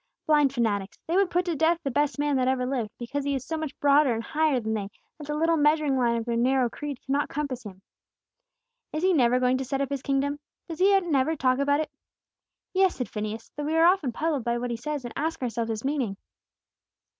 [0.25, 0.97] "Blind fanatics!
[1.05, 3.55] They would put to death the best man that ever lived, because He is so
[3.55, 4.89] much broader and higher than they
[5.19, 7.83] that the little measuring line of their narrow creed cannot compass Him!"
[8.93, 10.89] "Is He never going to set up His kingdom?" asked Joel.
[10.89, 11.91] "Does He never talk about it?"
[12.73, 15.69] "Yes," said Phineas; "though we are often puzzled by what He says, and ask ourselves
[15.69, 16.17] His meaning."